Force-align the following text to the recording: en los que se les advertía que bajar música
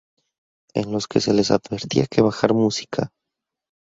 en 0.73 0.91
los 0.91 1.07
que 1.07 1.19
se 1.21 1.31
les 1.31 1.51
advertía 1.51 2.07
que 2.07 2.23
bajar 2.23 2.55
música 2.55 3.11